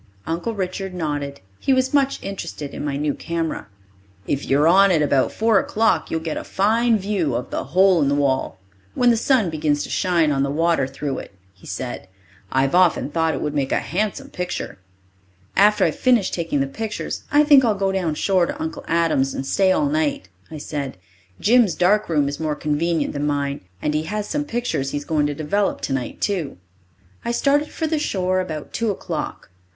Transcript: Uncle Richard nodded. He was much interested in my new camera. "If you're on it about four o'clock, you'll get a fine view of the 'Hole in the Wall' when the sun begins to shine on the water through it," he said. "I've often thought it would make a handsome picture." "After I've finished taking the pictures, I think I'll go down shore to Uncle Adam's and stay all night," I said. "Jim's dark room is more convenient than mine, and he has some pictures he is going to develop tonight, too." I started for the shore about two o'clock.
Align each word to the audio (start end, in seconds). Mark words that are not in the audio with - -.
Uncle 0.25 0.55
Richard 0.55 0.95
nodded. 0.95 1.41
He 1.59 1.73
was 1.73 1.93
much 1.93 2.17
interested 2.23 2.73
in 2.73 2.83
my 2.83 2.97
new 2.97 3.13
camera. 3.13 3.67
"If 4.25 4.45
you're 4.45 4.67
on 4.67 4.89
it 4.89 4.99
about 5.03 5.31
four 5.31 5.59
o'clock, 5.59 6.09
you'll 6.09 6.21
get 6.21 6.37
a 6.37 6.43
fine 6.43 6.97
view 6.97 7.35
of 7.35 7.51
the 7.51 7.65
'Hole 7.65 8.01
in 8.01 8.07
the 8.09 8.15
Wall' 8.15 8.57
when 8.95 9.11
the 9.11 9.15
sun 9.15 9.51
begins 9.51 9.83
to 9.83 9.91
shine 9.91 10.31
on 10.31 10.41
the 10.41 10.49
water 10.49 10.87
through 10.87 11.19
it," 11.19 11.35
he 11.53 11.67
said. 11.67 12.07
"I've 12.51 12.73
often 12.73 13.11
thought 13.11 13.35
it 13.35 13.41
would 13.41 13.53
make 13.53 13.71
a 13.71 13.77
handsome 13.79 14.29
picture." 14.31 14.79
"After 15.55 15.85
I've 15.85 15.95
finished 15.97 16.33
taking 16.33 16.61
the 16.61 16.65
pictures, 16.65 17.21
I 17.31 17.43
think 17.43 17.63
I'll 17.63 17.75
go 17.75 17.91
down 17.91 18.15
shore 18.15 18.47
to 18.47 18.59
Uncle 18.59 18.83
Adam's 18.87 19.35
and 19.35 19.45
stay 19.45 19.71
all 19.71 19.85
night," 19.85 20.29
I 20.49 20.57
said. 20.57 20.97
"Jim's 21.39 21.75
dark 21.75 22.09
room 22.09 22.27
is 22.27 22.39
more 22.39 22.55
convenient 22.55 23.13
than 23.13 23.27
mine, 23.27 23.61
and 23.83 23.93
he 23.93 24.01
has 24.05 24.27
some 24.27 24.45
pictures 24.45 24.89
he 24.89 24.97
is 24.97 25.05
going 25.05 25.27
to 25.27 25.35
develop 25.35 25.79
tonight, 25.79 26.21
too." 26.21 26.57
I 27.23 27.31
started 27.31 27.67
for 27.69 27.85
the 27.85 27.99
shore 27.99 28.39
about 28.39 28.73
two 28.73 28.89
o'clock. 28.89 29.51